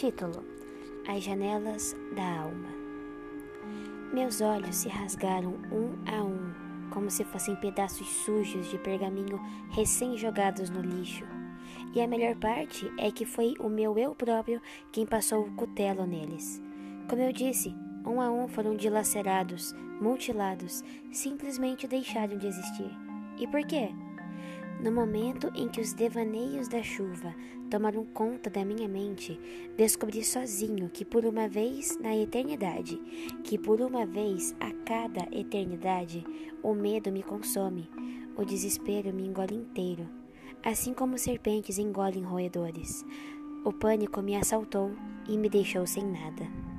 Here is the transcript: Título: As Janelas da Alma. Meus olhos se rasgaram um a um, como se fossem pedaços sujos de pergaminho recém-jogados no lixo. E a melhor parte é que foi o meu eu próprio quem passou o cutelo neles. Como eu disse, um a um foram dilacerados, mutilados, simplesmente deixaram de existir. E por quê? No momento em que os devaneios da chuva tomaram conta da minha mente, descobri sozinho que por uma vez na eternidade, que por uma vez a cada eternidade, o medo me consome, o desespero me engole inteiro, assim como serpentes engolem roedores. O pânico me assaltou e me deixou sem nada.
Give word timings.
Título: 0.00 0.42
As 1.06 1.22
Janelas 1.22 1.94
da 2.16 2.40
Alma. 2.40 2.70
Meus 4.14 4.40
olhos 4.40 4.74
se 4.76 4.88
rasgaram 4.88 5.50
um 5.70 5.92
a 6.10 6.24
um, 6.24 6.88
como 6.88 7.10
se 7.10 7.22
fossem 7.22 7.54
pedaços 7.56 8.08
sujos 8.08 8.70
de 8.70 8.78
pergaminho 8.78 9.38
recém-jogados 9.68 10.70
no 10.70 10.80
lixo. 10.80 11.26
E 11.94 12.00
a 12.00 12.08
melhor 12.08 12.34
parte 12.36 12.90
é 12.96 13.10
que 13.10 13.26
foi 13.26 13.54
o 13.60 13.68
meu 13.68 13.98
eu 13.98 14.14
próprio 14.14 14.62
quem 14.90 15.04
passou 15.04 15.42
o 15.42 15.52
cutelo 15.52 16.06
neles. 16.06 16.62
Como 17.06 17.20
eu 17.20 17.30
disse, 17.30 17.76
um 18.06 18.22
a 18.22 18.30
um 18.30 18.48
foram 18.48 18.74
dilacerados, 18.74 19.74
mutilados, 20.00 20.82
simplesmente 21.12 21.86
deixaram 21.86 22.38
de 22.38 22.46
existir. 22.46 22.90
E 23.38 23.46
por 23.46 23.66
quê? 23.66 23.90
No 24.82 24.90
momento 24.90 25.52
em 25.54 25.68
que 25.68 25.78
os 25.78 25.92
devaneios 25.92 26.66
da 26.66 26.82
chuva 26.82 27.34
tomaram 27.70 28.02
conta 28.06 28.48
da 28.48 28.64
minha 28.64 28.88
mente, 28.88 29.38
descobri 29.76 30.24
sozinho 30.24 30.88
que 30.88 31.04
por 31.04 31.26
uma 31.26 31.46
vez 31.46 31.98
na 32.00 32.16
eternidade, 32.16 32.96
que 33.44 33.58
por 33.58 33.82
uma 33.82 34.06
vez 34.06 34.56
a 34.58 34.72
cada 34.86 35.28
eternidade, 35.30 36.24
o 36.62 36.74
medo 36.74 37.12
me 37.12 37.22
consome, 37.22 37.90
o 38.38 38.44
desespero 38.44 39.12
me 39.12 39.26
engole 39.26 39.54
inteiro, 39.54 40.08
assim 40.64 40.94
como 40.94 41.18
serpentes 41.18 41.78
engolem 41.78 42.22
roedores. 42.22 43.04
O 43.66 43.74
pânico 43.74 44.22
me 44.22 44.34
assaltou 44.34 44.92
e 45.28 45.36
me 45.36 45.50
deixou 45.50 45.86
sem 45.86 46.04
nada. 46.04 46.69